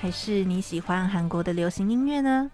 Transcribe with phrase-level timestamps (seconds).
[0.00, 2.50] 还是你喜欢韩国的流行音乐呢？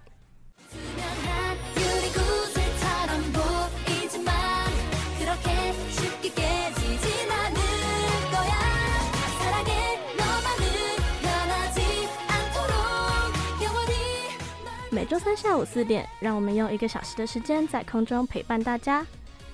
[15.05, 19.07] 每周三下午四点，让我们用一个小时的时间在空中陪伴大家。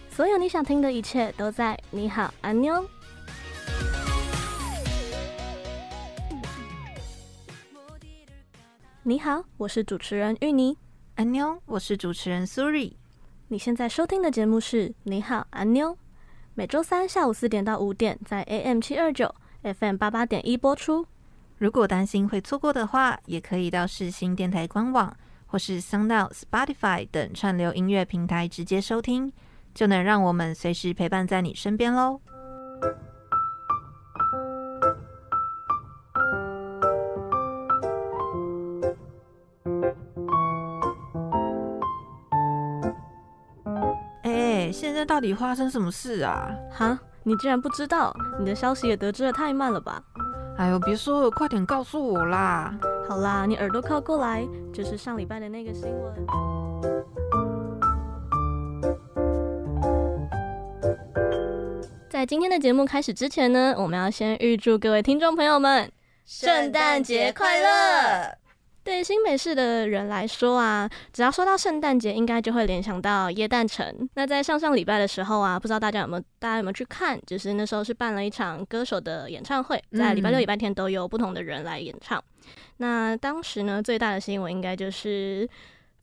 [0.08, 2.88] 所有你想听的一切都在你好，安妞。
[9.02, 10.76] 你好，我是主持人芋泥。
[11.16, 12.96] 安妞，我是主持人苏瑞。
[13.48, 15.98] 你现在收听的节目是你好，安妞。
[16.54, 21.04] 每周三下午四点到五点，在 AM 七二九 FM 八八点一播出。
[21.58, 25.12] 如果担心会错过的话，也可以到世新电台官网。
[25.50, 29.32] 或是 SoundOut、Spotify 等串流音乐平台直接收听，
[29.74, 32.20] 就能让我们随时陪伴在你身边喽。
[44.22, 46.48] 哎，现在到底发生什么事啊？
[46.70, 48.14] 哈，你竟然不知道？
[48.38, 50.00] 你的消息也得知的太慢了吧？
[50.58, 52.72] 哎呦，别说了，快点告诉我啦！
[53.10, 56.14] 好啦，你耳朵靠过来，就是上礼拜的那个新闻。
[62.08, 65.90] 在今天的节目开始之前呢，我们要先预祝各位听众朋友们
[66.24, 68.39] 圣诞节快乐。
[68.82, 74.08] 对新北市的人来说啊，只要说到圣诞节，应该就会联想到耶诞城。
[74.14, 77.20] 那在上上礼拜的时候啊，不知道大家有没有，大家有没有去看？
[77.26, 82.18] 就是那时候是办了一场歌手的演唱会，在礼拜六、礼拜天都有不同的人来演唱。
[82.18, 82.44] 嗯、
[82.78, 85.48] 那当时呢，最大的新闻应该就是。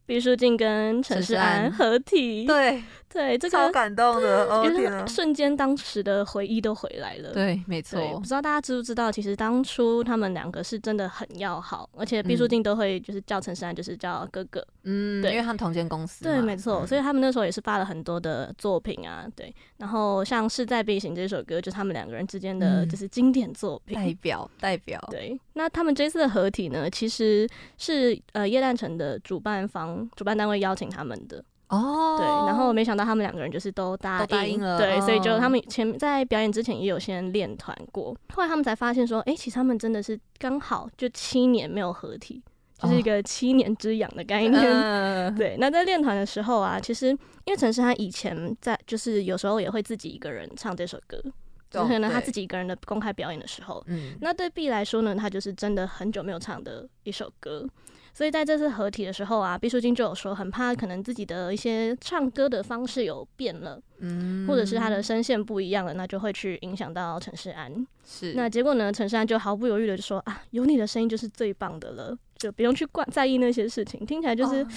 [0.07, 7.33] 毕书尽跟陈世安合体，对 对，这个超感动的，就是瞬间当时的回忆都回来了。
[7.33, 8.17] 对，没错。
[8.17, 16.23] 不知道大家知不知道，其实当初他们两个是真的很要好，而且毕书尽都会就是叫陈世安就是叫哥哥，嗯，对，因为他们同间公司。
[16.23, 16.87] 对，没错。
[16.87, 19.53] 所以他们那时候也是发了很多的作品啊，对。
[19.77, 25.05] 然后像势在必行这首歌，就是他们两个人之间的就是经典作品，代表代表。
[25.11, 27.47] 对，那他们这次的合体呢，其实
[27.77, 29.96] 是呃叶诞城的主办方。
[30.15, 31.43] 主办单位邀请他们的。
[31.69, 42.41] 哦，对，然后没想到他们两个人就是都答应，都答应了，对，所以就他们前在表演之前也有先练团过，后来他们才发现说，哎、欸，其实他们真的是刚好就七年没有合体，
[42.79, 44.63] 就是一个七年之痒的概念。
[44.63, 51.21] 哦、 对，那在练团的时候啊，其实因为陈势安以前在就是有时候也会自己一个人唱这首歌，
[51.69, 57.67] 就是可能他自己一个人的公开表演的时候，嗯，那对 B 来说呢，他就是真的很久没有唱的一首歌。
[58.17, 67.71] 所以在这次合体的时候啊，毕书尽就有说，很怕可能自己的一些唱歌的方式有变了，嗯，或者是他的声线不一样了，那就会去影响到陈世安。
[68.03, 74.63] 是，那结果呢，陈世安就毫不犹豫的就说啊，有你的声音就是最棒的了，就不用去管在意那些事情，听起来就是。
[74.63, 74.67] 哦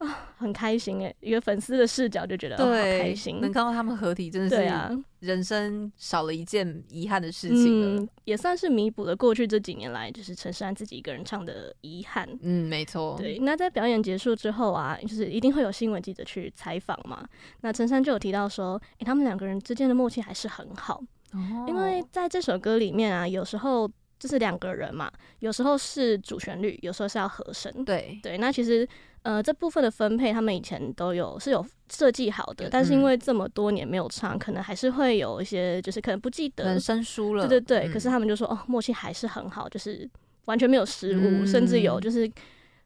[0.00, 1.14] 啊， 很开心哎！
[1.20, 4.90] 一个粉丝的视角就觉得对、哦、好开心，能看到他们合体，真的是啊
[5.20, 12.26] 人生少了一件遗憾的事情了、嗯，也算是弥补了过去这几年来就是陈势安自己一个人唱的遗憾。
[12.40, 13.16] 嗯，没错。
[13.18, 17.22] 对，那在表演结束之后啊，就是一定会有新闻记者去采访嘛。
[17.60, 23.86] 那陈珊就有提到说，哎、欸，他们两个人之间的默契还是很好，哦、因为在这首歌里面啊，有时候
[24.20, 25.10] 就是两个人嘛，
[25.40, 27.84] 有时候是主旋律，有时候是要和声。
[27.84, 28.88] 对对，那其实。
[29.22, 31.62] 呃，这部分的分配，他们以前都有是有
[31.92, 37.46] 设计好的，但是因为这么多年没有唱，可能还是会有一些，就是可能不记得，生疏了。
[37.46, 40.08] 对对对，可是他们就说，哦，默契还是很好，就是
[40.46, 42.26] 完全没有失误，甚至有就是。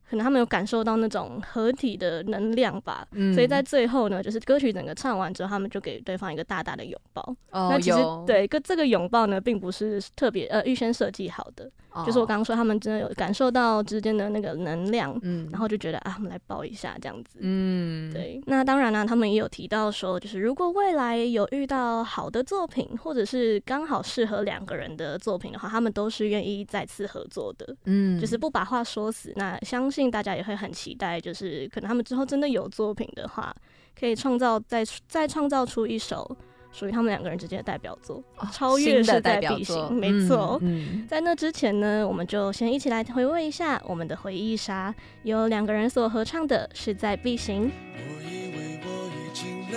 [0.09, 7.23] 可能他们有感受到那种合体的能量吧，嗯、所以在最后呢，就是歌曲整个唱完之后，他们就给对方一个大大的拥抱。
[7.51, 18.41] 哦，那其实对，跟这个拥抱呢，并不是特别呃预先设计好的，哦、就是我刚刚说他们真的有感受到之间的那个能量，嗯，然后就觉得啊，我们来抱一下这样子，嗯，对。
[18.47, 29.33] 那当然呢、啊，他们也有提到说，就是如果未来有遇到好的作品，或者是刚好适合两个人的作品的话，他们都是愿意再次合作的，嗯，就是不把话说死。
[29.37, 33.55] 那相信大家也会很期待，就是可能他们之后真的有作品的话，
[33.99, 36.37] 可以创造再再创造出一首
[36.73, 41.07] 属于他们两个人之间的代表作，哦、超越势在必行，没错、嗯嗯。
[41.07, 44.93] 在那之前呢，我们就先一起来回味一下我们的回忆杀，
[45.23, 47.69] 由两个人所合唱的《势在必行》。
[47.97, 49.77] 我以为我已经累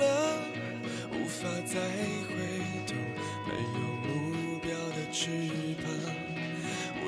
[0.00, 0.04] 了，
[1.12, 1.78] 无法再
[2.26, 2.34] 回
[2.88, 2.94] 头，
[3.46, 5.12] 没有目标的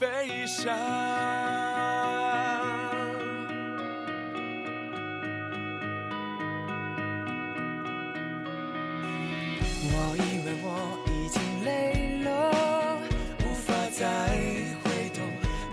[0.00, 0.74] 飞翔。
[9.92, 10.66] 我以为我
[11.12, 12.28] 已经累了，
[13.44, 14.06] 无法再
[14.82, 15.20] 回头，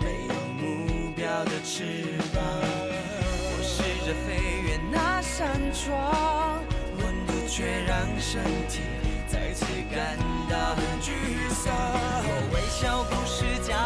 [0.04, 2.04] 没有目标的翅
[2.34, 2.44] 膀。
[2.44, 4.26] 我试着飞
[4.62, 6.62] 越那扇窗，
[6.98, 8.82] 温度却让身体
[9.26, 10.18] 再次感
[10.50, 11.08] 到很沮
[11.48, 11.72] 丧。
[11.72, 13.16] 我微笑不。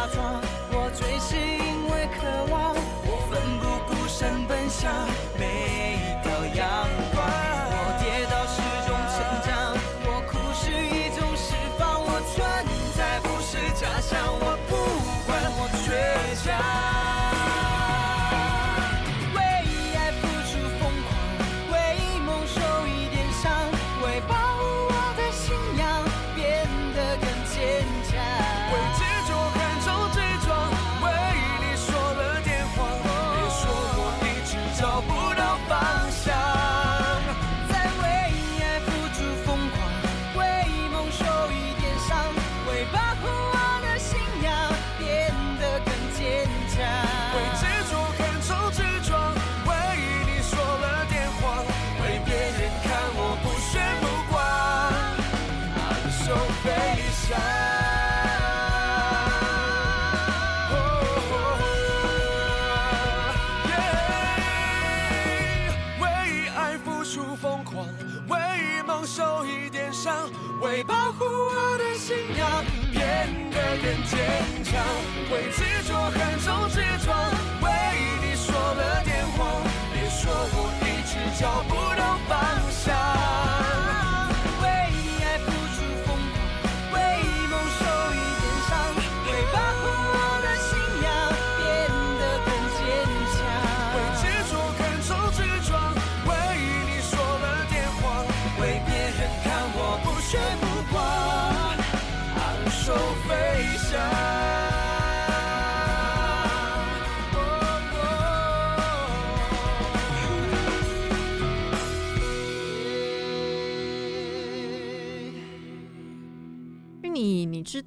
[0.05, 4.91] 我追是因为渴望，我奋不顾身奔向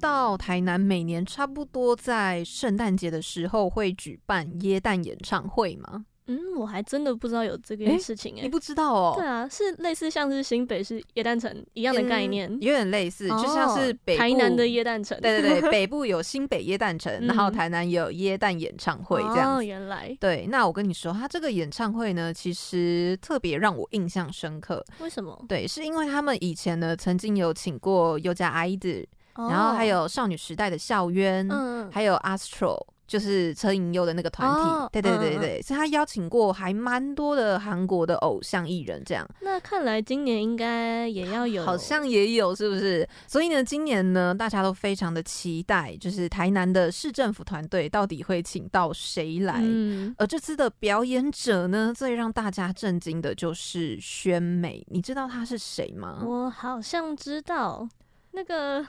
[0.07, 6.05] 知道台南每年差不多在圣诞节的时候会举办耶诞演唱会吗？
[6.27, 9.13] 嗯，我还真的不知道有这件事情哎、欸，你不知道哦？
[9.17, 15.19] 对啊，是类似像是新北市耶诞城一样的概念，有点类似，就像是北台南的耶诞城。
[15.19, 19.57] 对对对， 北部有新北耶诞城，然后台南有耶诞演唱会这样。
[19.57, 20.15] 哦，原来。
[20.21, 24.81] 对，那我跟你说，他这个演唱会呢，其实特别让我印象深刻。
[24.99, 25.45] 为什么？
[25.49, 29.05] 对，是因为他们以前呢，曾经有请过优家爱子。
[29.37, 32.77] 然后还有少女时代的校园，嗯，还有 Astro，
[33.07, 39.25] 就是车银优的那个团体，哦，对对对对，所以他邀请过还蛮多的韩国的偶像艺人，这样。
[39.39, 43.07] 那看来今年应该也要有，好像也有，是不是？
[43.25, 49.61] 所以呢，今年呢，大家都非常的期待，就是台南的市政府团队到底会请到谁来？
[49.63, 56.21] 嗯，而这次的表演者呢，最让大家震惊的就是宣美，你知道她是谁吗？
[56.25, 57.87] 我好像知道
[58.31, 58.85] 那个。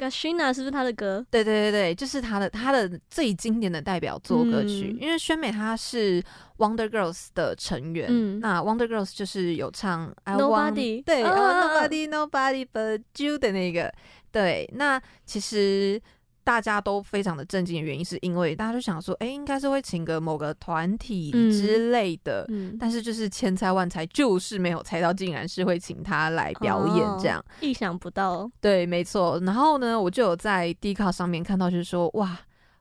[0.00, 1.24] Gashina 是不是他的歌？
[1.30, 4.96] 对对对对，就是他的他的最经典的代表作歌曲。
[4.98, 6.22] 嗯、因为宣美她是
[6.56, 13.92] Wonder Girls 的成员，嗯、那 Wonder Girls 就是有唱 I Nobody，对、啊、，Nobody Nobody But You 的那个。
[14.32, 16.00] 对，那其实。
[16.44, 28.50] 大家都非常的震惊的原因，是因为大家就想说，哎、欸，应该是会请个某个团体之类的，嗯嗯、但是就是千猜万猜，就是没有猜到，竟然是会请他来表演，这样、哦、意想不到。
[28.60, 29.40] 对，没错。
[29.44, 32.38] 然后呢，我就有在 Dcard 上面看到，就是说，哇。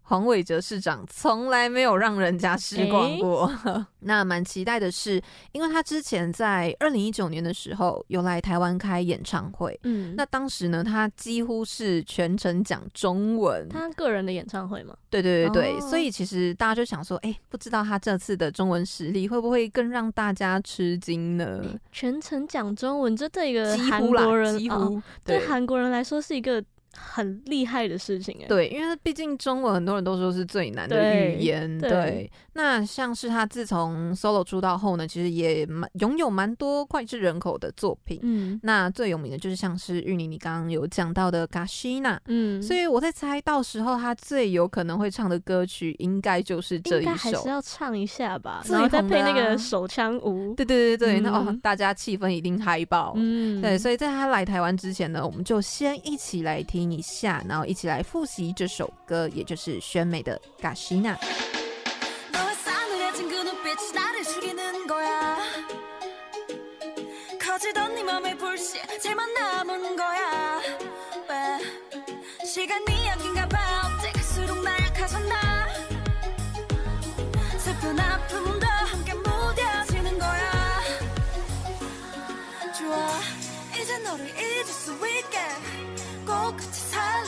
[0.10, 21.62] 黄伟哲市长从来没有让人家失望过，欸、 那蛮期待的是，因为他之前在二零一九年的时候有来台湾开演唱会，嗯，那当时呢，他几乎是全程讲中文，他个人的演唱会嘛，对对对对，哦、所以其实大家就想说，哎、欸，不知道他这次的中文实力会不会更让大家吃惊呢？
[21.92, 26.64] 全程讲中文，这对一个韩国人，几乎，几乎、哦、对韩国人来说是一个。
[26.92, 31.90] 很厉害的事情哎，对，因为毕竟中文很多人都说是最难的语言，对。
[31.90, 38.20] 对，那像是他自从 solo 出道后呢，其实也蛮拥有蛮多脍炙人口的作品。
[38.24, 50.54] 嗯，那最有名的就是像是玉妮，你刚刚有讲到的 Gashina，嗯，所以我在猜到时候他最有可能会唱的歌曲，应该就是这一首，还是要唱一下吧，然后再配那个手枪舞。
[50.56, 53.14] 对对对对，嗯、那哦，大家气氛一定嗨爆。
[53.16, 56.79] 嗯，对，所以在他来台湾之前呢，我们就先一起来听。
[56.80, 60.40] 听一下，然后一起来复习这首歌，也就是宣美的《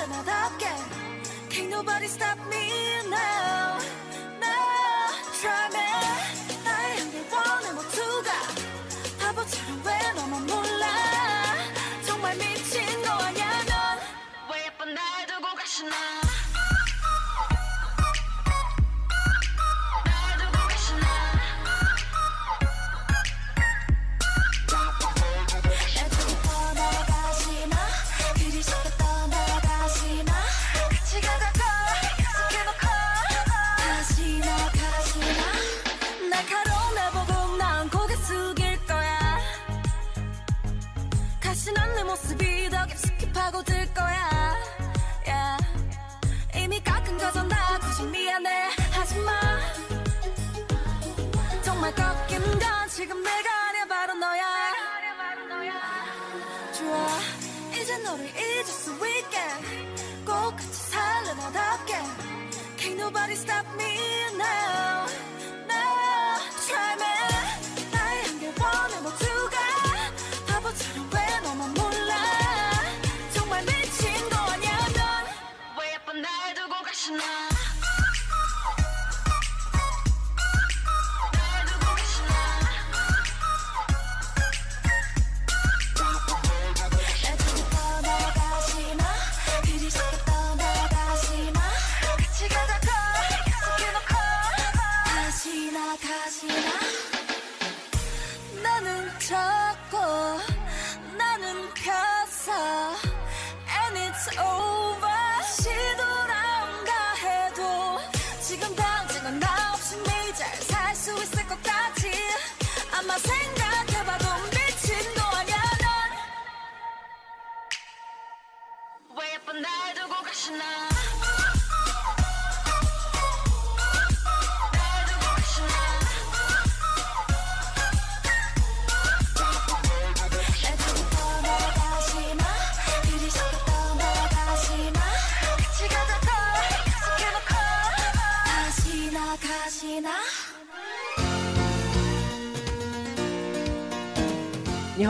[0.07, 0.65] 나답게.
[1.49, 2.69] Can't nobody stop me
[3.09, 3.77] now.
[4.39, 6.63] Now Try me.
[6.63, 8.31] 나의 내 원해 모두가
[9.19, 10.87] 바보처럼 왜 너만 몰라?
[12.05, 13.63] 정말 미친 거 아냐
[14.47, 16.20] 넌왜 예쁜 날 두고 가시나?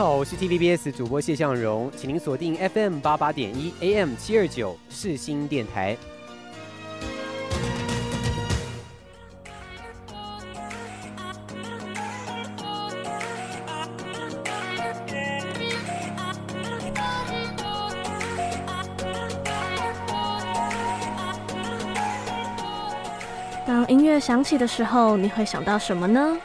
[0.02, 5.96] 好，我是 TVBS 主播谢向荣，请您锁定 FM 八八点一 AM 七二九世新电台。
[23.64, 26.36] 当音乐响起的时候，你会想到什么呢？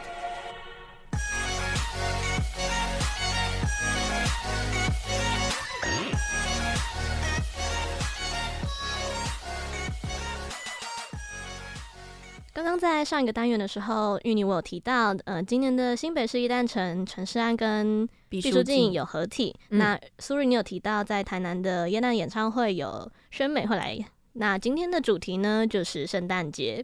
[12.98, 19.56] 在上一个单元的时候，芋泥我有提到，呃，今年的新北市一诞城陈世安跟毕书尽有合体。
[19.70, 24.04] 嗯、那苏瑞你有提到，在台南的耶诞演唱会有宣美会来。
[24.34, 26.84] 那今天的主题呢，就是圣诞节。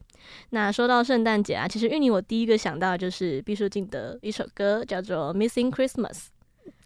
[0.51, 6.12] 那说到圣诞节啊，其实芋泥我第一个想到就是毕书尽的一首歌，叫做《Missing Christmas》。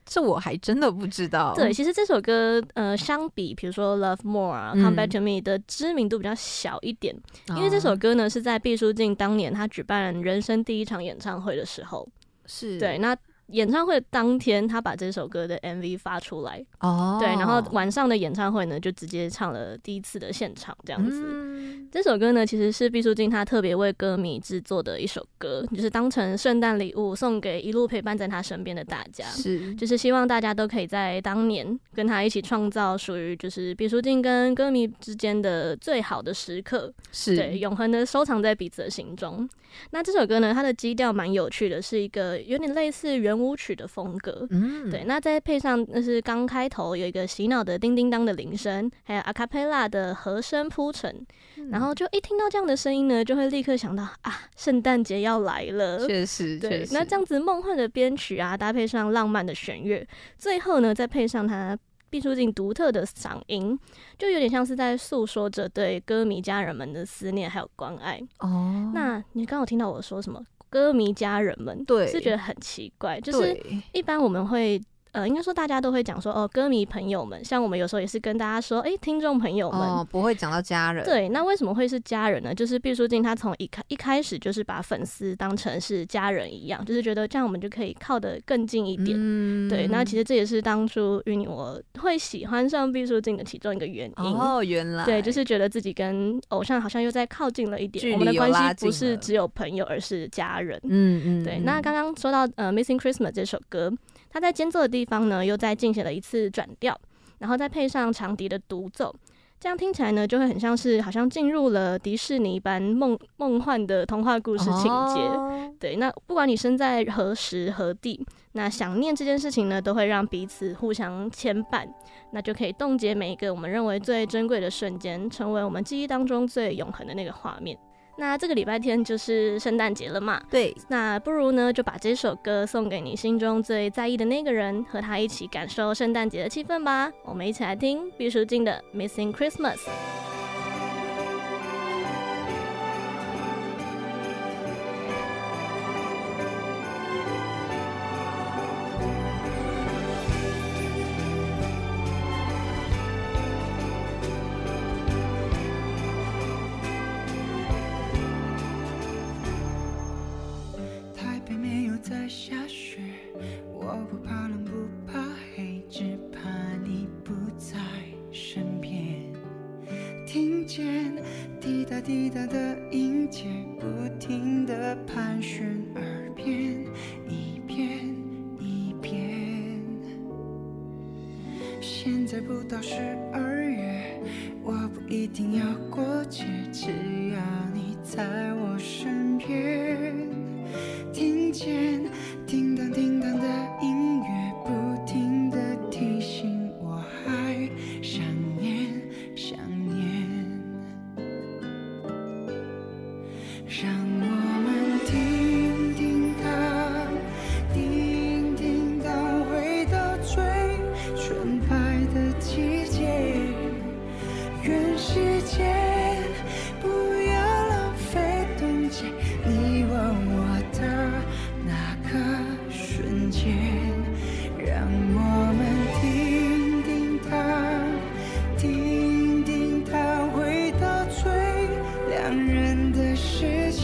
[0.08, 1.54] 这我还真的不知道。
[1.54, 7.16] 对，其实这首歌，呃，相比比如说《Love More》啊，《Come Back to Me》的知名度比较小一点，
[7.50, 12.08] 嗯、因为这首歌呢是在毕书尽当年他举办人生第一场演唱会的时候，
[12.46, 13.16] 是对那。
[13.48, 17.22] 演唱会当天，他把这首歌的 MV 发出来，哦，oh.
[17.22, 21.24] 对，然后晚上的演唱会呢，就直接唱了第一次的现场这样子。
[21.24, 39.48] 嗯、这首歌呢，其实是毕书尽他特别为歌迷制作的一首歌，就是当成圣诞礼物送给一路陪伴在他身边的大家，是，就是希望大家都可以在当年跟他一起创造属于就是毕书尽跟歌迷之间的最好的时刻，是对，永恒的收藏在彼此的心中。
[39.92, 44.48] 那这首歌呢，它的基调蛮有趣的，是一个有点类似圆舞曲的风格。
[44.50, 45.04] 嗯，对。
[45.06, 51.26] 那再配上那是刚开头有一个洗脑的叮叮当的铃声，还有阿卡贝拉的和声铺陈，
[51.58, 56.06] 嗯、然后就一听到这样的声音呢，就会立刻想到啊，圣诞节要来了。
[56.08, 56.70] 确实，对。
[56.70, 56.94] 确实。
[56.94, 61.78] 那这样子梦幻的编曲啊，搭配上浪漫的弦乐，最后呢，再配上它。
[62.10, 63.78] 毕书尽独特的嗓音，
[64.18, 68.18] 就有点像是在诉说着对歌迷家人们的思念还有关爱。
[68.40, 70.42] 哦，那你刚好听到我说什么？
[70.70, 73.60] 歌迷家人们，对，是觉得很奇怪，就是
[73.94, 74.82] 一般我们会。
[75.12, 81.04] 呃，应该说大家都会讲说哦，歌迷朋友们，像我们有时候也是跟大家说，哎、欸，听众朋友们，哦，不会讲到家人。
[81.06, 82.54] 对，那为什么会是家人呢？
[82.54, 89.18] 就是毕书尽他从一开一开始就是把粉丝当成是家人一样，就是觉得这样我们就可以靠得更近一点。
[89.20, 94.26] 嗯，对，那其实这也是当初芋泥我会喜欢上毕书尽的其中一个原因。
[94.26, 95.06] 哦，原来。
[95.06, 100.80] 对，就是觉得自己跟偶像好像又在靠近了一点，我们的关系不是只有朋友，而是家人。
[100.84, 101.44] 嗯嗯。
[101.44, 103.92] 对，那刚刚说到呃，《Missing Christmas》这首歌。
[104.38, 106.96] 他在间奏的地方呢，又再进行了一次转调，
[107.40, 109.12] 然后再配上长笛的独奏，
[109.60, 115.22] 这样听起来呢，就会很像是好像进入了迪士尼般梦梦幻的童话故事情节。
[115.22, 115.72] Oh.
[115.80, 121.88] 对，那不管你身在何时何地，那想念这件事情呢，都会让彼此互相牵绊，
[122.32, 127.76] 那就可以冻结每一个我们认为最珍贵的瞬间，成为我们记忆当中最永恒的那个画面。
[128.18, 130.42] 那这个礼拜天就是圣诞节了嘛？
[130.50, 137.12] 对，那不如呢，就把这首歌送给你心中最在意的那个人，和他一起感受圣诞节的气氛吧。
[137.24, 139.76] 我们一起来听毕书尽的《Missing Christmas》。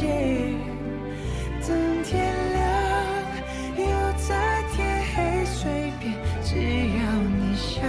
[0.03, 0.53] 夜
[1.65, 2.61] 等天亮
[3.77, 3.83] 又
[4.17, 6.13] 在天黑碎片
[6.43, 6.57] 只
[6.97, 7.81] 要你笑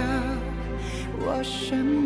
[1.19, 2.04] 我身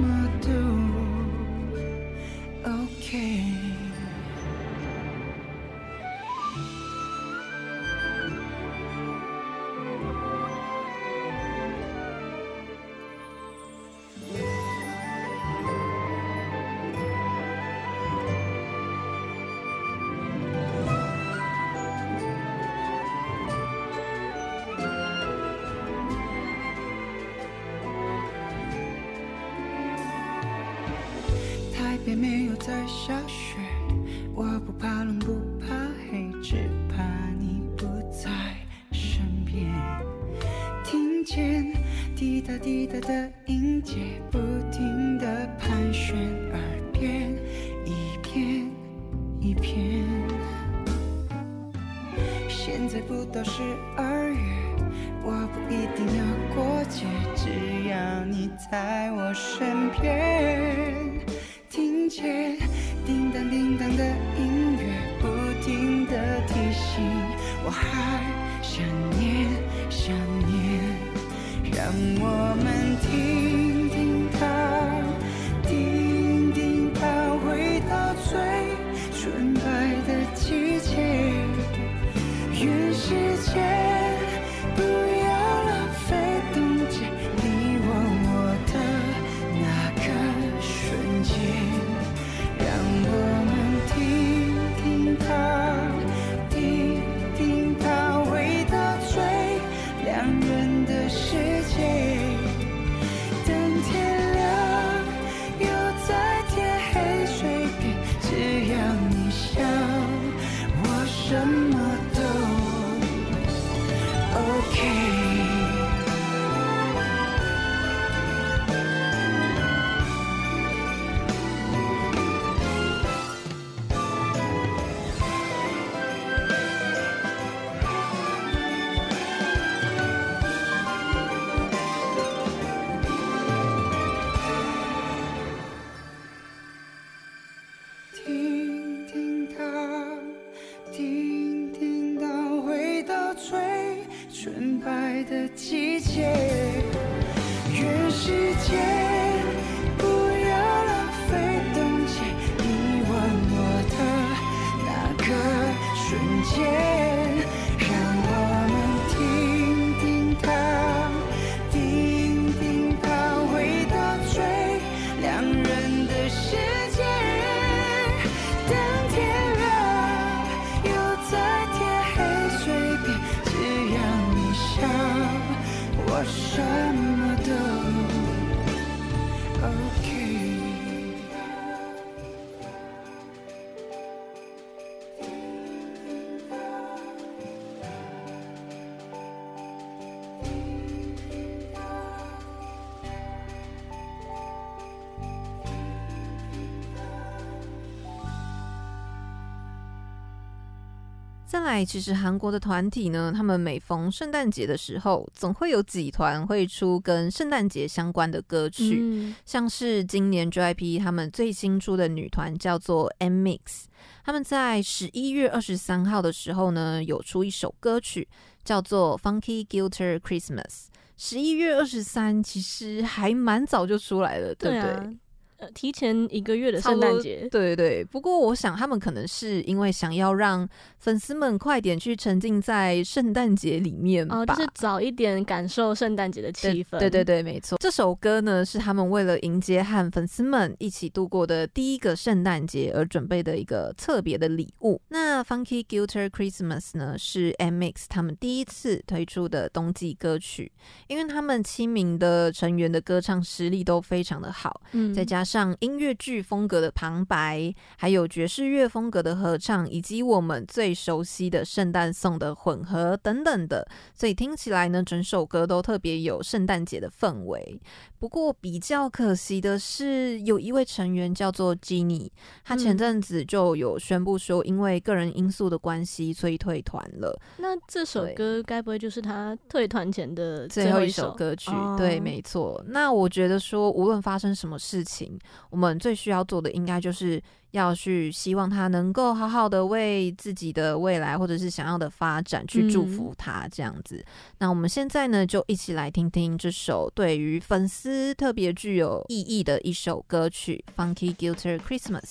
[201.60, 213.84] 再来，其实韩国的团体呢，他们每逢圣诞节的时候，总会有几团会出跟圣诞节相关的歌曲，嗯、像是今年 JYP 他们最新出的女团叫做 NMIXX，
[214.24, 218.26] 他们在十一月二十三号的时候呢，有出一首歌曲
[218.64, 220.86] 叫做 Funky Glitter Christmas。
[221.18, 224.82] 十一月二十三其实还蛮早就出来了，对不对？
[224.82, 225.14] 对啊
[225.60, 228.02] 呃，提前一个月的圣诞节，对对。
[228.02, 230.68] 不过我想他们可能是因为想要让
[231.00, 236.98] 粉丝们快点去沉浸在圣诞节里面吧，哦，就是早一点感受圣诞节的气氛。
[236.98, 237.78] 对对对，没错。
[237.78, 245.02] 这首歌呢是他们为了迎接和粉丝们一起度过的第一个圣诞节而准备的一个特别的礼物。
[245.10, 250.72] 那 Funky Glitter Christmas 呢是 NMIXX 他们第一次推出的冬季歌曲，
[251.08, 255.49] 因为他们七名的成员的歌唱实力都非常的好，嗯，再加上。
[255.50, 267.82] 上音乐剧风格的旁白，还有爵士乐风格的合唱，以及我们最熟悉的圣诞颂的混合等等的，所以听起来呢，整首歌都特别有圣诞节的氛围。
[268.20, 272.30] 不过比较可惜的是，有一位成员叫做 Jennie，
[272.66, 277.40] 他前阵子就有宣布说，因为个人因素的关系，所以退团了。
[277.58, 281.72] 那这首歌该不会就是他退团前的最后，后一首歌曲？
[281.98, 282.84] 对，没错。
[282.88, 294.18] 那我觉得说，无论发生什么事情，我们最需要做的，应该就是要去希望他能够好好的为自己的未来或者是想要的发展去祝福他这样子。
[294.18, 294.26] 嗯、
[294.60, 302.24] 那我们现在呢，就一起来听听这首对于粉丝特别具有意义的一首歌曲《Funky Glitter Christmas》。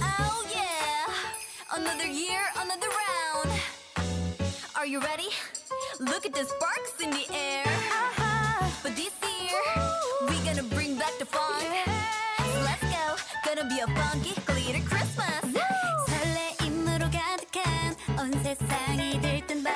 [0.00, 1.08] Oh yeah,
[1.70, 3.50] another year, another round.
[4.74, 5.30] Are you ready?
[6.00, 7.64] Look at the sparks in the air.
[8.82, 9.54] But this year,
[10.28, 11.93] we gonna bring back the fun.
[13.54, 15.54] Gonna be a funky glitter Christmas.
[16.08, 19.72] 설레임으로 가득한 온 세상이 들뜬 밤.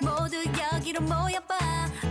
[0.00, 1.58] 모두 여기로 모여봐.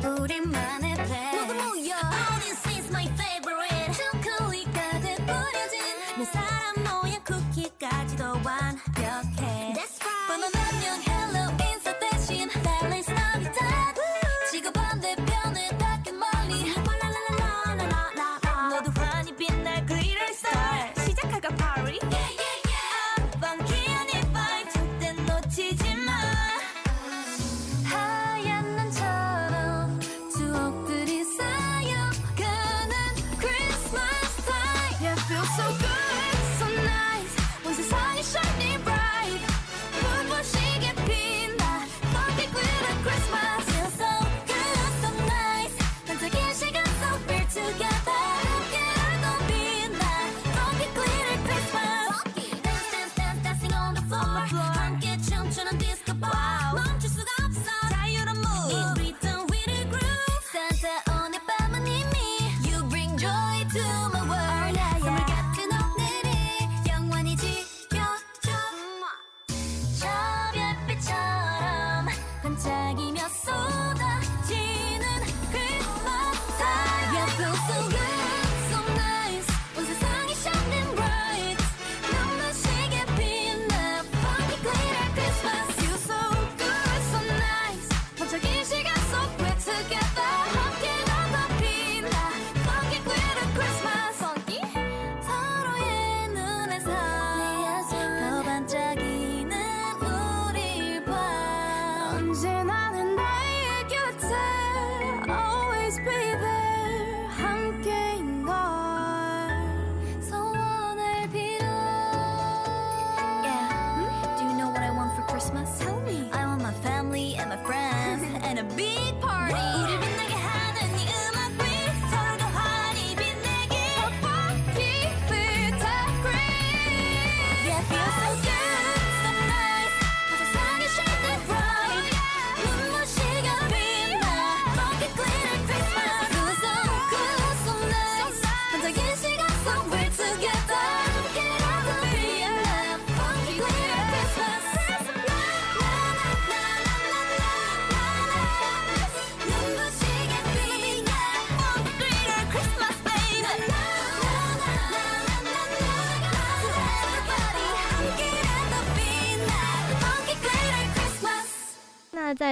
[0.03, 1.95] 우리만의 배 모두 모여.
[1.95, 3.93] All this is my favorite.
[3.97, 5.81] 초콜릿 가득 뿌려진
[6.19, 8.33] 내 사람 모양 쿠키까지도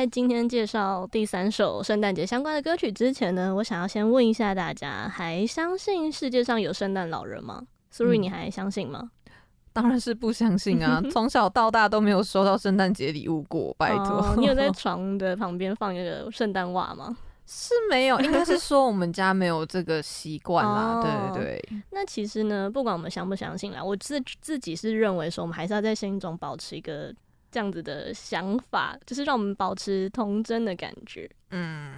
[0.06, 9.10] 在今天介绍第三首圣诞节相关的歌曲之前呢，我想要先问一下大家，还相信世界上有圣诞老人吗？Suri，你还相信吗？
[9.26, 9.32] 嗯，
[9.74, 11.02] 当然是不相信啊！
[11.12, 14.20] 从小到大都没有收到圣诞节礼物过，拜托。
[14.20, 17.18] 哦，你有在床的旁边放一个圣诞袜吗？
[17.48, 21.00] 是没有，应该是说我们家没有这个习惯啦。
[21.00, 21.84] 哦，对对对。
[21.90, 27.12] 那其实呢，不管我们相不相信啦，我自自己是认为说，我们还是要在心中保持一个。
[27.56, 31.26] 这样子的想法，就是让我们保持童真的感觉。
[31.52, 31.94] 嗯，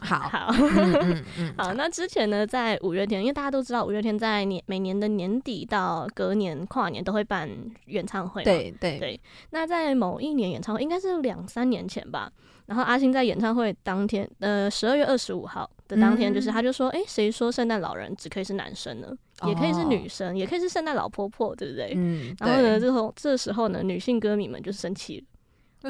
[0.00, 1.74] 好好，嗯嗯嗯、 好。
[1.74, 7.46] 那之前呢，在五月天，因为大家都知道，五月天在年每年的年底到隔年跨年都会办
[7.84, 8.42] 演唱会。
[8.44, 9.20] 对对对。
[9.50, 12.32] 那在某一年演唱会，应该是两三年前吧。
[12.64, 19.08] 然后阿星在演唱会当天，呃，十二月二十五号的当天，就是他就说：“哎、嗯，谁说圣诞老人只可以是男生呢？”
[19.46, 21.92] 也可以是女生，哦、也可以是圣诞老婆婆，对不对？
[21.96, 22.34] 嗯。
[22.38, 25.26] 然后呢，这时这时候呢，女性歌迷们就生气了。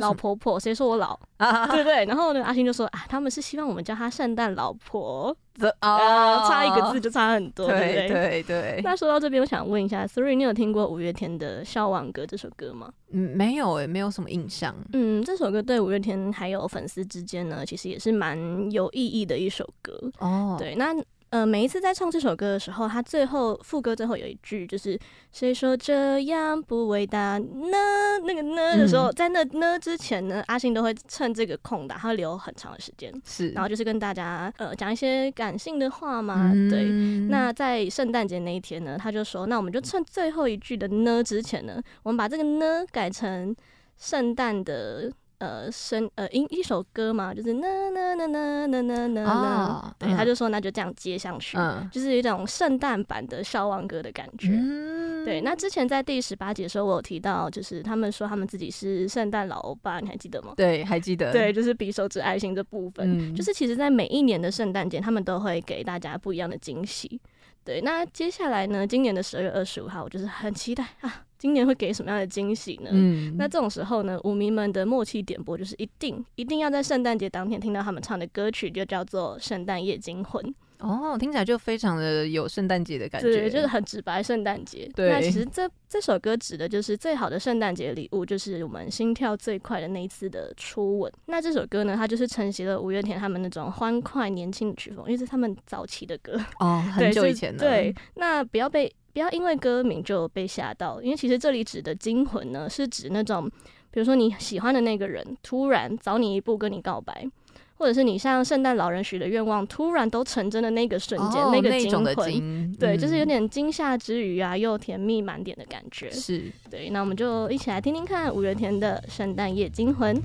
[0.01, 1.19] 老婆婆，谁说我老？
[1.37, 2.07] 啊、对不对？
[2.07, 5.29] 然后呢，阿星就说：“啊，他们是希望我们叫她圣诞老婆。
[5.29, 5.37] 哦”
[5.81, 8.09] 呃，差一个字 就差很多，对不对？
[8.09, 8.81] 对对。
[8.83, 12.91] 那说到这边，我想问一下，Suri，你有听过五月天的《笑忘歌》这首歌吗？
[13.11, 14.75] 嗯，没有诶，没有什么印象。
[14.95, 19.93] 嗯，这首歌对五月天还有粉丝之间呢，其实也是蛮有意义的一首歌。
[20.21, 20.95] 哦，对，那。
[21.33, 24.99] 呃，每一次在唱这首歌的时候，他最后副歌最后有一句，就是
[25.33, 27.77] “谁说这样不伟大呢？”
[28.23, 36.51] 那个呢的时候，在那呢之前呢，阿信都会趁这个空档，他会留很长的时间，是，然后就是跟大家呃讲一些感性的话嘛。
[36.53, 36.85] 嗯、对，
[37.31, 43.57] 那在圣诞节那一天呢，他就说：“那我们就趁最后一句的呢之前呢，我们把这个呢改成
[43.97, 45.11] 圣诞的。”
[45.43, 54.51] 呃，生呃一一首歌嘛，就是那那那那那那那那，对，他就说那就这样接上去，嗯、就是一种圣诞版的消亡歌的感觉。
[54.53, 60.55] 嗯、对，那之前在第十八集的时候，我有提到，就是他们说他们自己是圣诞老欧巴，你还记得吗？
[60.57, 61.33] 对，还记得。
[61.33, 67.21] 对，就是比手指爱心这部分，嗯、就是其实在每一年的圣诞节，他们都会给大家不一样的惊喜。
[67.65, 71.25] 对，那接下来呢，今年的十二月二十五号，我就是很期待啊。
[71.43, 72.91] 今年会给什么样的惊喜呢？
[72.93, 80.41] 嗯，那这种时候呢，舞迷们的默契点播就是一定一定要在圣诞节当天听到他们唱的歌曲，就叫做《圣诞夜惊魂》。
[80.79, 84.89] 哦，听起来就非常的有圣诞节的感觉，对，就是很直白圣诞节。
[84.95, 91.13] 对，那其实这这首歌指的就是最好的圣诞节礼物，就是我们心跳最快的那一次的初吻。
[91.27, 97.69] 那这首歌呢，它就是承袭了五月天他们那种欢快年轻的曲风，因为是他们早期的歌哦，很久以前的。
[97.69, 98.93] 对，那不要被。
[99.13, 103.49] 不要因为歌名就被吓到，因为其实这里指的惊魂呢，是指那种，
[103.91, 107.29] 比如说你喜欢的那个人突然早你一步跟你告白，
[107.75, 116.11] 或者是你向圣诞老人许的愿望突然都成真的那个瞬间，哦、那个惊魂，嗯、对，就是有点惊吓之余啊，又甜蜜满点的感觉。
[116.11, 120.17] 是对，那我们就一起来听听看五月天的《圣诞夜惊魂》。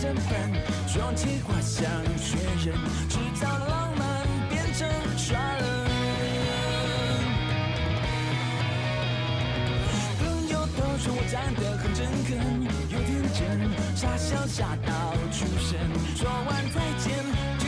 [0.00, 2.72] 装起花香确认，
[3.08, 5.66] 制造浪漫变成耍冷。
[10.20, 12.30] 朋友都说我站得很诚恳，
[12.90, 13.36] 有天真，
[13.96, 15.76] 傻笑傻到出神。
[16.14, 17.67] 说完再见。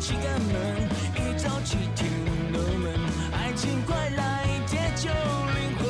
[0.00, 0.54] 几个门
[1.16, 2.10] 一早起天
[2.52, 2.92] 的门
[3.32, 5.82] 爱情快来解救灵魂。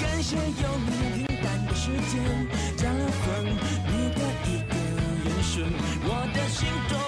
[0.00, 0.42] 感谢有
[0.86, 2.12] 你平淡的时间
[2.76, 3.08] 加了
[3.88, 4.74] 你的一个
[5.24, 5.52] 眼神
[6.04, 7.03] 我的心中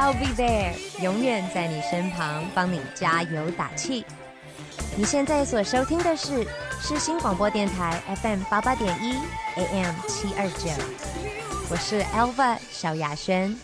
[0.00, 4.06] I'll be there，永远在你身旁，帮你加油打气。
[4.96, 6.42] 你现在所收听的是
[6.80, 9.12] 世新广播电台 FM 八八点一
[9.56, 10.70] AM 七二九，
[11.68, 13.54] 我是 Alva 小雅轩。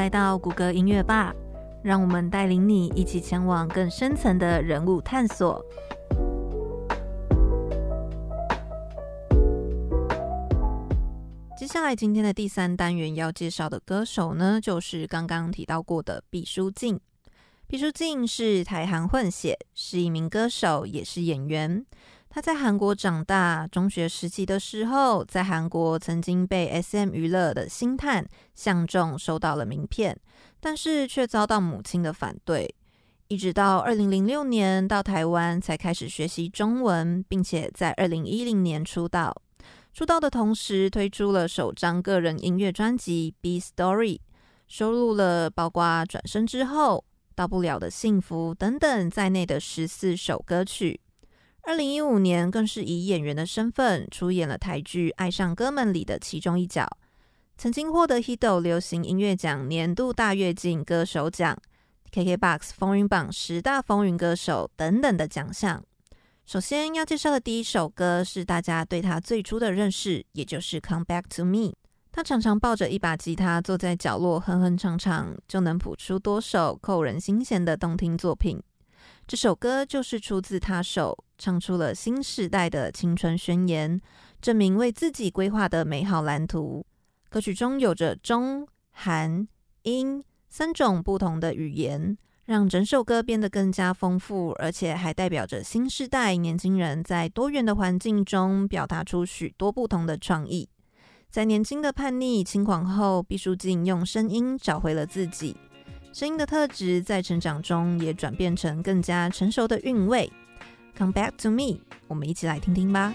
[0.00, 1.30] 来到谷歌音乐吧，
[1.82, 5.62] 让我们带领你一起前往更深层的人物探索。
[11.54, 16.98] 接下来，今天的第三单元要介绍的歌手呢，就是刚刚提到过的毕书尽。
[17.66, 21.84] 毕书尽是台韩混血，是一名歌手，也是演员。
[22.32, 28.24] 他在韩国长大，中学时期的时候，在韩国曾经被 SM 娱乐的星探
[28.54, 30.16] 相中，收到了名片，
[30.60, 32.72] 但是却遭到母亲的反对。
[33.26, 39.34] 一直到二零零六年到台湾，才开始学习中文，并且在二零一零年出道。
[39.92, 44.18] 出道的同时，推出了首张个人音乐专辑《B Story》，
[44.68, 46.98] 收录了包括《转身之后》、
[47.34, 51.00] 《到不了的幸福》等等在内的十四首歌曲。
[51.62, 56.88] 二零一五年，更是以演员的身份出演了台剧《爱上哥们》里的其中一角，
[57.58, 61.56] 曾经获得 Hito 流行音乐奖年度大跃进歌手奖、
[62.12, 65.84] KKBOX 风云榜十大风云歌手等等的奖项。
[66.46, 71.58] 首先要介绍的第一首歌是大家对他最初的认识，也就是《Come Back to Me》。
[72.10, 78.60] 他常常抱着一把吉他坐在角落哼哼唱唱，就能谱出多首扣人心弦的动听作品。
[79.28, 83.98] 这首歌就是出自他手，唱出了新时代的青春宣言，
[84.42, 86.84] 证明为自己规划的美好蓝图。
[87.30, 89.48] 歌曲中有着中、韩、
[89.84, 100.68] 英三种不同的语言，让整首歌变得更加丰富，而且还代表着新时代年轻人在多元的环境中表达出许多不同的创意。
[101.30, 105.56] 在年轻的叛逆轻狂后，毕书尽用声音找回了自己。
[106.12, 110.28] 声音的特质在成长中也转变成更加成熟的韵味。
[111.00, 113.14] Come back to me，我们一起来听听吧。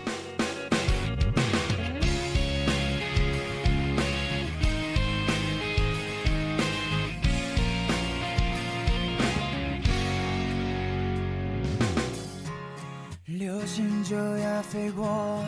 [13.28, 15.46] 流星就要飞过，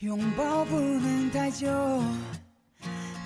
[0.00, 1.68] 拥抱不能太久，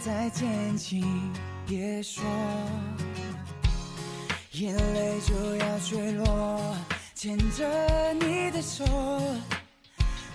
[0.01, 1.33] 再见请
[1.67, 2.23] 别说。
[4.53, 6.77] 眼泪就要坠落，
[7.23, 8.83] 牵着你的手，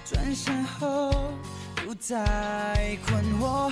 [0.06, 1.12] 转身后
[1.84, 3.72] 不再困惑。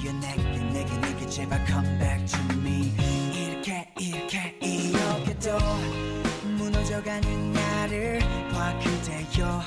[0.00, 2.90] 대여내게 내게 내게 제발 come back to me.
[3.34, 8.18] 이렇게 이렇게 이렇게또무너져가는 나를
[8.50, 9.62] 봐 그대여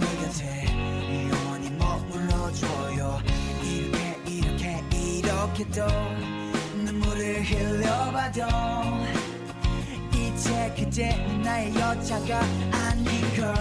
[0.00, 0.66] 내 곁에
[4.92, 5.86] 이렇게도
[6.84, 8.40] 눈물을 흘려봐도
[10.12, 12.40] 이제 그대는 나의 여자가
[12.72, 13.06] 아닌
[13.36, 13.54] 걸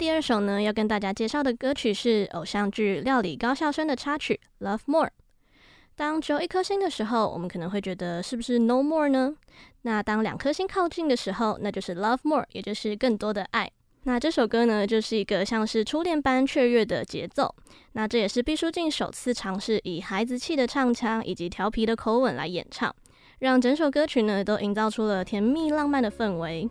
[0.00, 5.08] 第二首呢，要跟大家介绍的歌曲是偶像剧《料理高校生》的插曲《Love More》。
[5.94, 9.36] 当只有一颗星的时候，我们可能会觉得是不是 No More 呢？
[9.82, 13.70] 那当两颗星靠近的时候，那就是 Love More，也就是更多的爱。
[14.04, 17.54] 那这首歌呢，就是一个像是初恋般雀跃的节奏。
[17.92, 22.90] 那这也是毕书尽首次尝试以孩子气的唱腔以及调皮的口吻来演唱，
[23.40, 26.70] 让整首歌曲呢都营造出了甜蜜浪漫的氛围。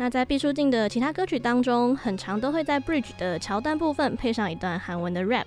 [0.00, 5.46] 那在毕书尽的其他歌曲当中，很常都会在 bridge 的桥段部分配上一段韩文的 rap。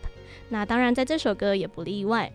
[0.49, 2.29] 那当然在这首歌也不例外，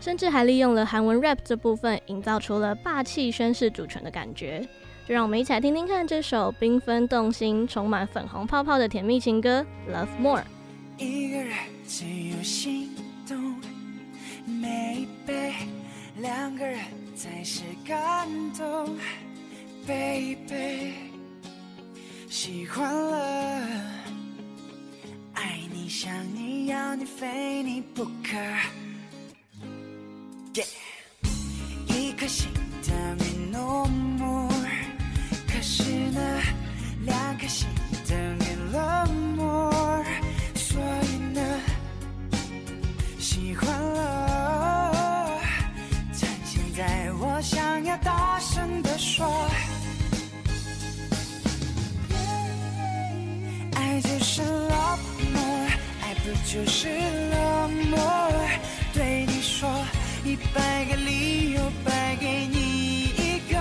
[0.00, 4.66] 甚至还利用了韩文 rap 这部分，营造出了霸气宣示主权的感觉。
[5.06, 9.64] 就让我们一起来听听看这首缤纷动心、充满粉红泡泡的甜蜜情歌
[9.94, 10.40] 《Love More》。
[10.96, 11.54] 一个人
[11.86, 12.96] 只有心
[13.26, 13.36] 动
[14.48, 15.52] ，maybe
[16.16, 16.80] 两个人
[17.14, 18.96] 才是感动
[19.86, 21.07] ，baby。
[22.30, 23.58] 喜欢了，
[25.32, 28.36] 爱你想你要你非你不可。
[31.86, 32.48] 一颗心
[32.86, 33.86] 等于 no
[34.18, 34.48] more，
[35.46, 36.20] 可是呢，
[37.04, 37.66] 两颗心
[38.06, 39.06] 等于 no
[39.36, 40.04] more，
[40.54, 41.40] 所以呢，
[43.18, 45.40] 喜欢了，
[46.12, 49.26] 趁现在我想要大声地说。
[53.88, 54.98] 爱就是 love
[55.32, 55.70] more
[56.02, 58.48] 爱不就是 love more
[58.92, 59.66] 对你说
[60.24, 63.56] 一百个理由败给你一个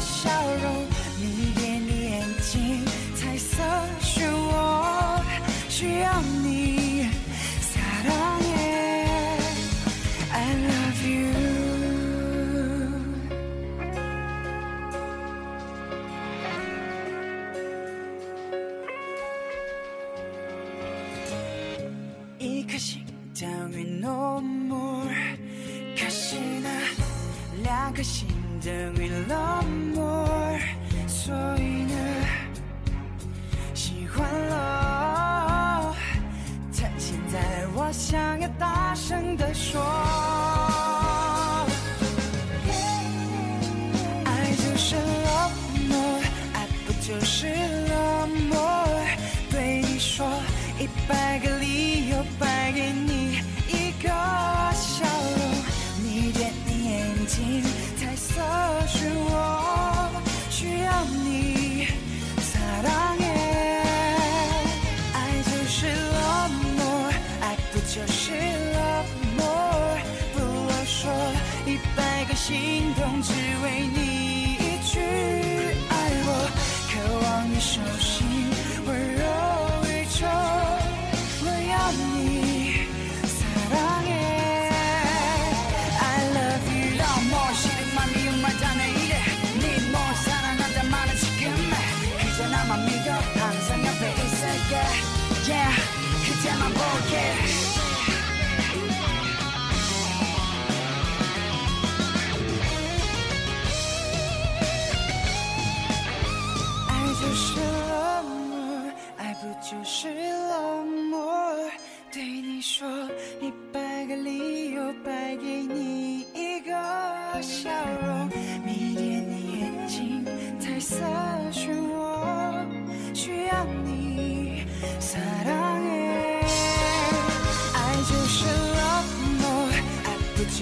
[0.00, 0.30] 笑
[0.62, 0.86] 容
[1.18, 2.84] 迷恋你眼睛
[3.16, 3.62] 彩色
[4.02, 5.22] 漩涡
[5.70, 7.08] 需要你
[7.62, 8.93] 撒浪耶。
[28.04, 28.43] 于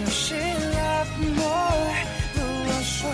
[0.04, 1.94] 就是 love more？
[2.34, 3.06] 不啰嗦，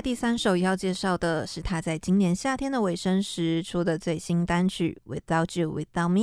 [0.00, 6.20] 第三首要介绍的是他在今年夏天的尾声时出的最新单曲《Without You Without Me》。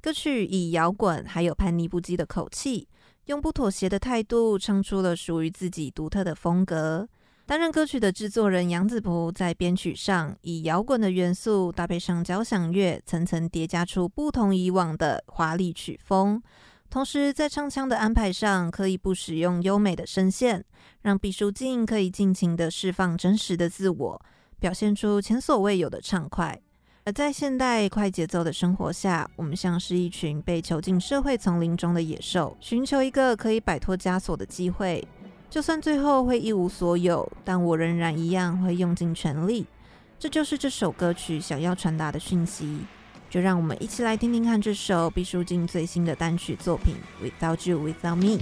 [0.00, 2.88] 歌曲以摇滚还有叛逆不羁的口气，
[3.26, 7.08] 用不妥协的态度唱出了属于自己独特的风格。
[7.46, 16.42] 担任歌曲的制作人杨子朴在编曲上以摇滚的元素搭配上交响乐，层层叠加出不同以往的华丽曲风。
[16.90, 20.64] 同时，在唱腔的安排上，可以不使用优美的声线，
[21.02, 24.20] 让毕书尽可以尽情地释放真实的自我，
[24.58, 26.60] 表现出前所未有的畅快。
[27.04, 35.06] 而在现代快节奏的生活下，我们像是一群被囚禁社会丛林中的野兽，寻求一个可以摆脱枷锁的机会。
[35.48, 39.64] 就算最后会一无所有，但我仍然一样会用尽全力。
[40.18, 42.80] 这就是这首歌曲想要传达的讯息。
[43.30, 48.38] 就让我们一起来听听看这首毕书尽最新的单曲作品《Without You Without Me》。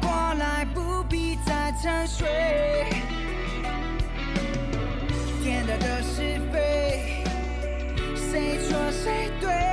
[0.00, 2.26] 过来，不必再沉睡。
[5.42, 7.24] 天大的是非，
[8.14, 9.65] 谁错谁对？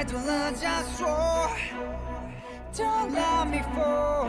[0.00, 1.08] 太多了枷锁。
[2.72, 4.28] Don't let me fall,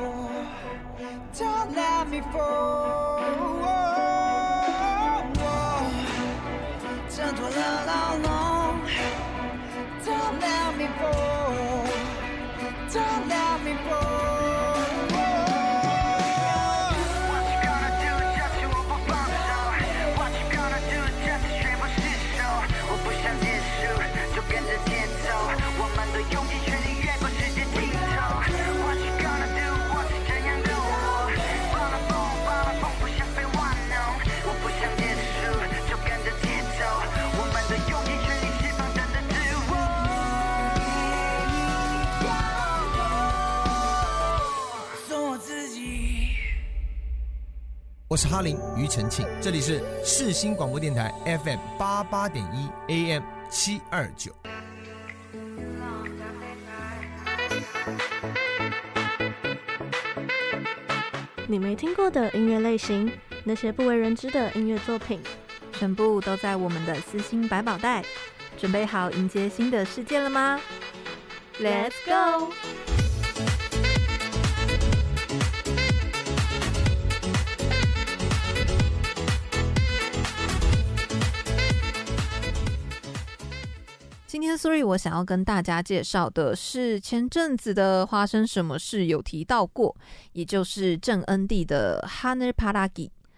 [1.33, 3.21] don't let me fall。
[7.09, 8.27] 挣脱了牢笼，
[10.05, 11.87] Don't let me fall,
[12.89, 14.10] don't let me fall。
[48.12, 54.30] 我是哈林庾澄庆，这里是世新广播电台 FM 八八点一 AM 七二九。
[61.46, 63.10] 你没听过的音乐类型，
[63.44, 65.18] 那些不为人知的音乐作品，
[65.72, 68.04] 全部都在我们的私心百宝袋。
[68.58, 70.60] 准备好迎接新的世界了吗
[71.58, 72.52] ？Let's go！
[84.42, 89.94] 今天 Sorry，我想要跟大家介绍的是前阵子的花生什么事有提到过，
[90.32, 92.88] 也就是郑恩地的《Haner Paragi》，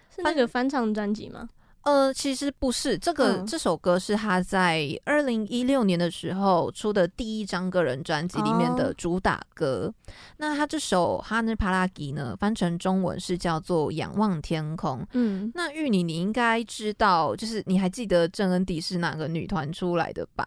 [0.09, 1.51] 是那个翻唱专辑吗？
[1.83, 9.93] 呃，其实不是，这个、嗯、这首歌是他在二零一六年的时候出的第一张个人专辑里面的主打歌。
[9.93, 15.01] 哦、那他这首《Haner Paragi》呢，翻成中文是叫做《仰望天空》。
[15.13, 20.47] 嗯，那玉你，你应该知道，就是你还记得郑恩地是哪个女团出来的吧？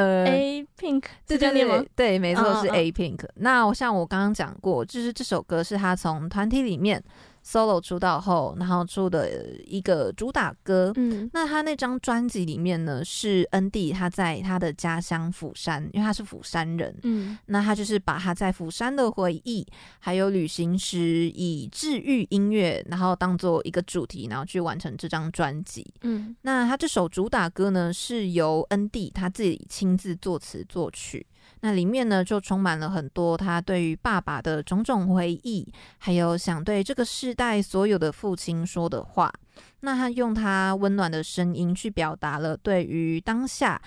[0.00, 1.84] 呃，A Pink 是这样念吗？
[1.94, 3.24] 对，没错，是 A Pink。
[3.24, 7.02] 哦、那像我刚刚讲过，就是这首歌是他从团体里面。
[7.44, 9.30] Solo 出道后，然后出的
[9.66, 10.92] 一个主打歌。
[10.96, 16.96] 嗯，那他那张专辑里面呢，是恩地他在他的家乡釜山，因为他是釜山人。
[17.02, 19.66] 嗯，那他就是把他在釜山的回忆，
[19.98, 20.98] 还有旅行时
[21.30, 25.86] 以治愈音乐，然后当做一个主题，然后去完成这张专辑。
[26.02, 31.26] 嗯，那他这首主打歌呢，是由恩地他自己亲自作词作曲。
[31.60, 35.66] 那里面呢，就充满了很多他对于爸爸的种种回忆，
[35.98, 39.32] 还有想对这个世代所有的父亲说的话。
[39.80, 43.80] 那他用他温暖的声音去表达了对于当下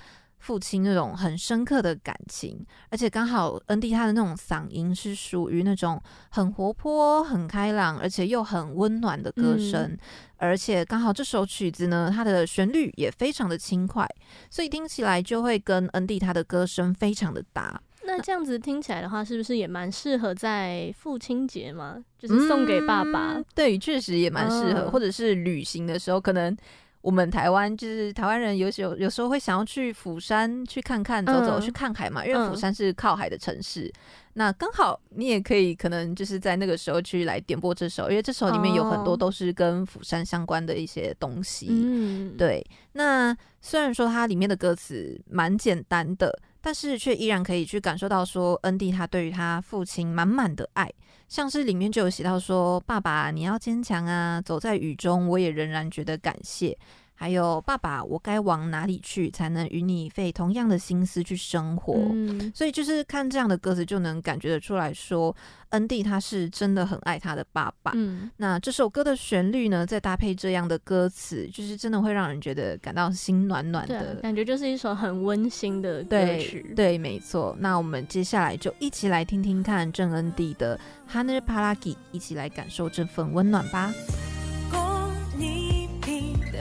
[0.43, 9.83] 父亲那种很深刻的感情，而且刚好恩地他的那种嗓音是属于那种很活泼、很开朗，而且又很温暖的歌声。
[9.83, 9.97] 嗯
[10.43, 14.05] 而且刚好这首曲子呢，它的旋律也非常的轻快，
[14.49, 17.81] 所以听起来就会跟恩地他的歌声非常的搭。
[18.03, 22.03] 那这样子听起来的话，是不是也蛮适合在父亲节嘛？
[22.19, 23.35] 就是送给爸爸？
[23.35, 26.57] 嗯、对，确实也蛮适合，嗯、或者是旅行的时候，可能。
[27.03, 33.87] 我们台湾就是台湾人有，有时候有时候会想要去釜山去看看，走走，嗯、去看海嘛，因为釜山是靠海的城市。
[33.87, 33.93] 嗯、
[34.35, 41.67] 那刚好你也可以可能就是在那个时候去来点播这首，因为这首里面有很多都是跟釜山相关的一些东西。
[41.69, 42.65] 嗯，对。
[42.93, 50.89] 那虽然说它里面的歌词蛮简单的，但是却依然可以去感受到说恩地他对于他父亲满满的爱。
[51.27, 54.41] 像是里面就有写到说：“爸爸，你要坚强啊！
[54.41, 56.77] 走在雨中，我也仍然觉得感谢。”
[57.15, 61.93] 还有爸爸，我该往哪里去才能与你费同样的心思去生活？
[62.11, 65.33] 嗯，所以就是看这样的歌词，就能感觉得出来说，
[65.69, 67.91] 恩地他是真的很爱他的爸爸。
[67.95, 76.61] 嗯，那这首歌的旋律呢，再搭配这样的歌词，就是真的会让人觉得感到心暖暖的，感觉就是一首很温馨的歌曲。
[76.75, 77.55] 对，对，没错。
[77.59, 80.79] 那我们接下来就一起来听听看郑恩地的
[81.13, 83.93] 《Haner Paragi》，一起来感受这份温暖吧。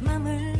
[0.00, 0.51] 我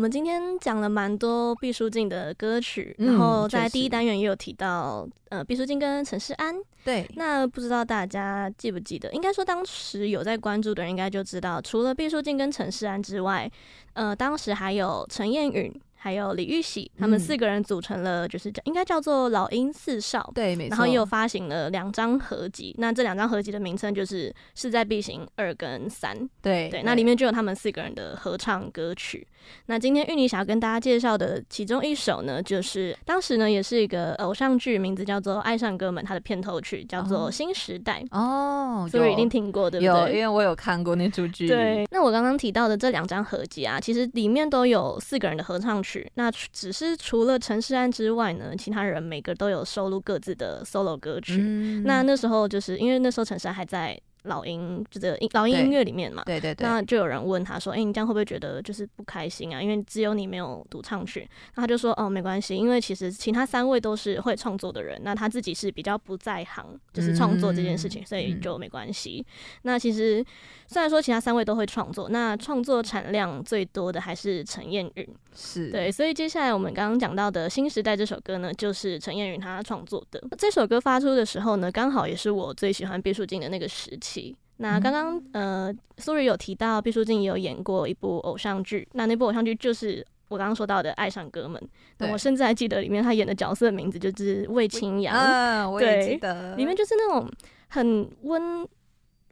[0.00, 6.56] 们今天讲了蛮多毕书尽的歌曲，嗯、然后在第一单元也有提到，呃，毕书尽跟陈世安。
[6.82, 9.12] 对，那不知道大家记不记得？
[9.12, 13.50] 应该说当时有在关注的人应该就知道，除了毕书尽跟陈世安之外，
[13.92, 15.70] 呃，当时还有陈燕允。
[16.02, 20.70] 还有李玉玺，他们四个人组成了，就是叫应该叫做老鹰四少，对，没错。
[20.70, 26.82] 然后也有发行了两张合集，那这两张合集的名称就是《势在必行二》跟《三》，对对。
[26.84, 29.26] 那里面就有他们四个人的合唱歌曲。
[29.66, 39.86] 那今天玉妮想要跟大家介绍的其中一首呢，就是当时呢也是一个偶像剧，名字叫做《爱上哥们》，它的片头曲叫做《新时代》哦，所以一定听过对不对？
[39.86, 41.46] 有，因为我有看过那出剧。
[41.46, 41.86] 对。
[41.90, 45.89] 那我刚刚提到的这两张合集啊，其实里面都有四个人的合唱曲。
[46.14, 51.38] 那只是除了陈势安之外呢，其他人每个都有收录各自的 solo 歌曲。
[51.40, 53.98] 嗯、那那时候就是因为那时候陈势安还在。
[54.24, 59.62] 老鹰就这个老鹰音乐里面嘛，对对对，那就有人问他说：“哎、欸，你这样会不会觉得就是不开心啊？
[59.62, 69.24] 因为只有你没有独唱曲。”那他就说：“哦，没关系，因为其实其他三位都是会创作的人，那他自己是比较不在行，就是创作这件事情，嗯、所以就没关系。
[69.26, 70.24] 嗯、那其实
[70.66, 75.90] 虽然说其他三位都会创作，那创作产量最多的还是陈彦云，是对。
[75.90, 80.22] 所以接下来我们刚刚讲到的《新时代》这首歌呢，就是陈彦云他创作的。
[80.36, 84.09] 这首歌发出的时候呢，刚好也是我最喜欢毕书尽的那个时期。
[84.58, 91.58] 那刚刚呃，Sury 有提到毕书尽也有演过一部偶像剧，那那部偶像剧就是我刚刚说到的《爱上哥们》。
[91.96, 95.16] 那我甚至还记得里面他演的角色的名字就是魏清扬。
[95.16, 96.54] 嗯，我也记得。
[96.56, 97.26] 里面就是那种
[97.68, 98.68] 很温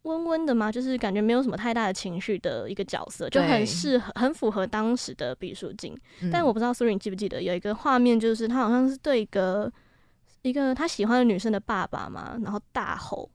[0.05, 5.95] 温温的嘛，就是感觉没有什么太大的情绪的一个角色，就很适合，很符合当时的毕书尽。
[6.33, 9.71] 但我不知道 Sury 你记不记得有一个画面，就是他好像是对一个
[10.41, 13.29] 一个他喜欢的女生的爸爸嘛，然后大吼。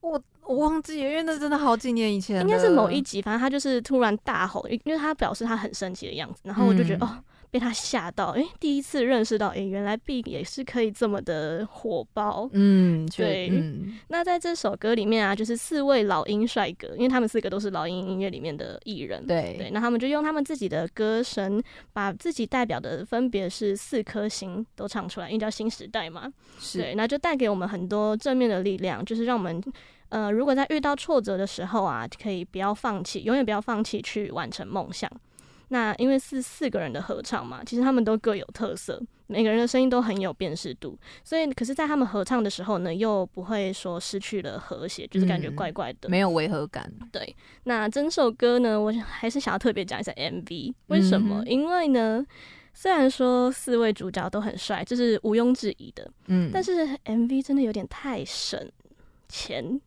[0.00, 2.40] 我我忘记了，因为那真的好几年以前。
[2.40, 7.18] 应该是某一集，反正他就是突然大吼，因为他表示他很生气的样子，然后我就觉得、嗯、哦，
[7.50, 12.48] 被他吓到，哎、欸，第一次认识到，哎、欸，原来 B 也是可以这么的火爆。
[12.52, 13.48] 嗯，对。
[13.50, 19.26] 嗯、那在这首歌里面啊，就是四位老鹰帅哥，因为他们四个都是老鹰音乐里面的艺人。
[19.26, 26.32] 对对，那他们就用他们自己的歌声，把自己代表的分别是四颗星都唱出来，因为叫新时代嘛。
[26.58, 26.78] 是。
[26.78, 29.62] 对，那就带给我们很多正面的力量，就是让我们。
[30.10, 35.10] 呃，如果在遇到挫折的时候啊，可以不要放弃，永远不要放弃去完成梦想。
[35.68, 46.90] 那因为是四个人的合唱嘛，其实他们都各有特色，每个人的声音都很有辨识度，所以可是，在他们合唱的时候呢，又不会说失去了和谐，就是感觉怪怪的，嗯、没有违和感。
[47.12, 51.42] 对，那整首歌呢，我还是想要特别讲一下 MV，为什么？
[51.44, 52.24] 嗯、因为呢，
[52.72, 58.58] 虽然说四位主角都很帅，这是毋庸置疑的，嗯，但是 MV 真的有点太省
[59.28, 59.80] 钱。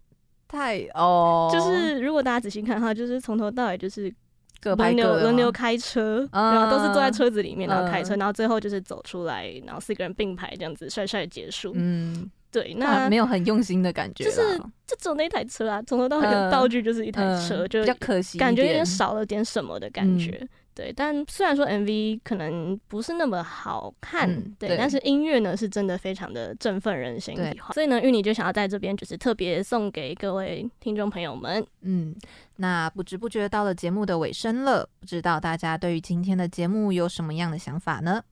[0.48, 4.14] 太哦，就是如果大家仔细看的话，就是从头到尾就是
[4.62, 11.72] 各拍各的，轮流开车，然后都是坐在车子里面，然后开车，然后最后就是走出来，然后四个人并排这样子帅帅结束。
[11.76, 20.48] 嗯，对，那没有很用心的感觉，就是就只有那台车啊，从头到尾的道具就是一台车，就比较可惜，感觉有点少了点什么的感觉。
[20.82, 27.36] 嗯对，但虽然说 MV 可能不是那么好看，嗯、对，对，但是音乐呢是真的非常的振奋人心。
[27.36, 31.64] 对，所以呢，芋泥就想要在这边就是特别送给各位听众朋友们。
[31.82, 32.16] 嗯，
[32.56, 38.24] 那不知不觉到了节目的尾声了，不知道大家对于今天的节目有什么样的想法呢？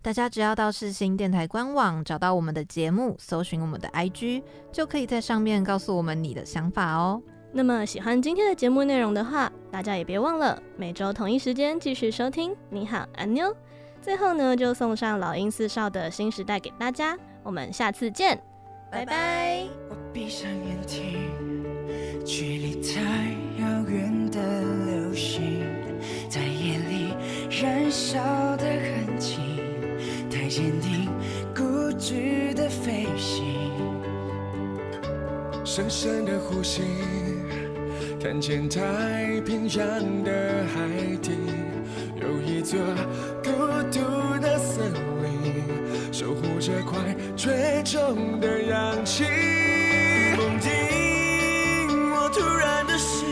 [0.00, 4.42] 大家只要到世新电台官网找到我们的节目，搜寻我们的 IG，
[4.72, 7.20] 就可以在上面告诉我们你的想法哦。
[7.56, 12.54] 那么喜欢今天的节目内容的话，大家也别忘了每周同一时间继续收听。
[12.68, 13.50] 你好，安妞。
[14.02, 17.16] 最后呢，就送上老鹰四少的新时代给大家。
[17.42, 18.38] 我们下次见，
[18.92, 19.66] 拜拜。
[19.88, 21.16] 我闭上眼睛，
[22.26, 23.00] 距离太
[23.58, 24.38] 遥远的
[24.84, 25.64] 流星，
[26.28, 27.14] 在夜里
[27.48, 28.18] 燃烧
[28.58, 29.38] 的痕迹，
[30.30, 31.08] 太坚定，
[31.54, 33.46] 固执的飞行，
[35.64, 36.82] 深深的呼吸。
[38.18, 40.88] 看见太平洋的海
[41.22, 41.30] 底，
[42.20, 42.78] 有一座
[43.44, 43.50] 孤
[43.92, 44.00] 独
[44.40, 44.92] 的森
[45.22, 46.98] 林，守护着快
[47.36, 49.24] 坠中的氧气。
[50.36, 50.70] 梦境，
[52.10, 53.24] 我突然的失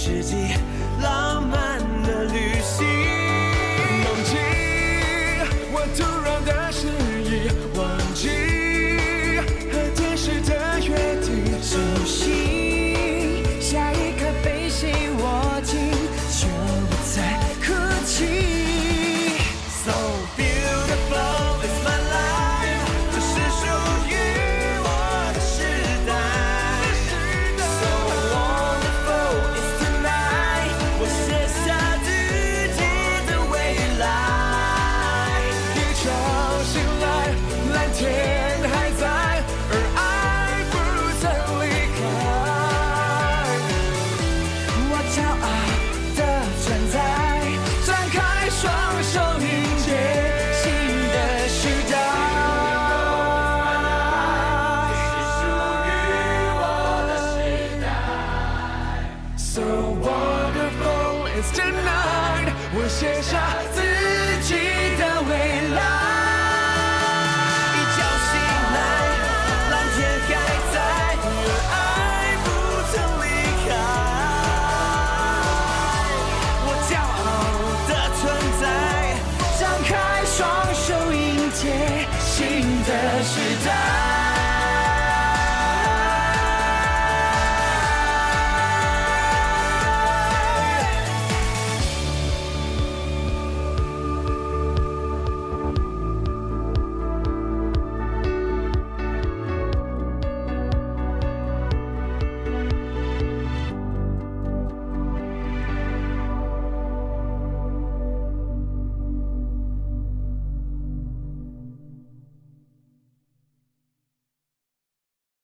[0.00, 0.36] 世纪
[1.02, 2.86] 浪漫的旅行。
[4.04, 4.38] 梦境
[5.72, 6.86] 我突然的失
[7.24, 7.50] 忆